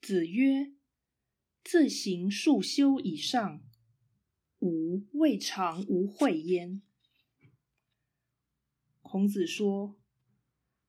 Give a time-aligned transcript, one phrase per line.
[0.00, 0.72] 子曰
[1.62, 3.62] ：“自行数修以上，
[4.60, 6.80] 吾未尝无会焉。”
[9.02, 10.00] 孔子说：“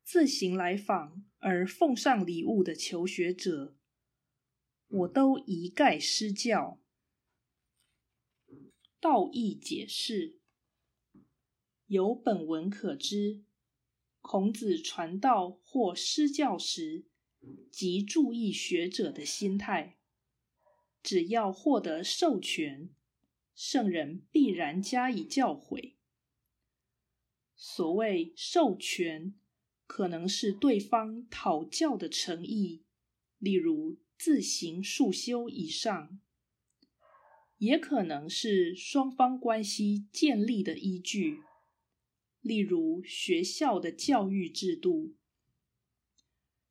[0.03, 3.75] 自行来访而奉上礼物的求学者，
[4.87, 6.79] 我都一概施教。”
[9.01, 10.39] 道义解释。
[11.87, 13.43] 由本文可知，
[14.21, 17.05] 孔子传道或施教时，
[17.71, 19.97] 即注意学者的心态。
[21.01, 22.89] 只要获得授权，
[23.55, 25.93] 圣人必然加以教诲。
[27.55, 29.33] 所谓授权，
[29.87, 32.83] 可能是对方讨教的诚意，
[33.39, 36.19] 例如自行数修以上；
[37.57, 41.41] 也可能是双方关系建立的依据。
[42.41, 45.15] 例如学校的教育制度，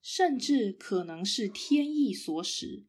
[0.03, 2.87] 甚至可能是天意所使。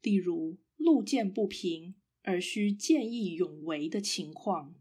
[0.00, 4.74] 例如路见不平而需见义勇为的情况。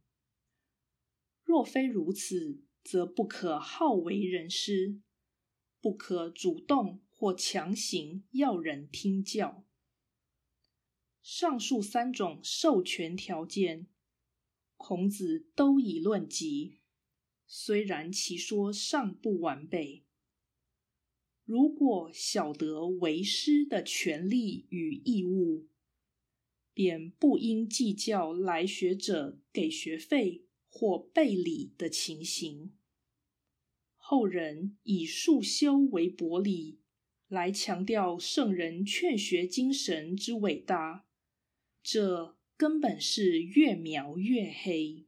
[1.43, 5.01] 若非如此，则不可好为人师，
[5.81, 9.65] 不可主动或强行要人听教。
[11.21, 13.88] 上述三种授权条件，
[14.77, 16.81] 孔子都已论及。
[17.47, 20.04] 虽然其说尚不完备，
[21.45, 25.67] 如果晓得为师的权利与义务，
[26.73, 32.73] 便不应计较来学者给学费或备礼的情形。
[33.95, 36.79] 后人以束修为薄礼，
[37.27, 41.05] 来强调圣人劝学精神之伟大，
[41.83, 45.05] 这根本是越描越黑。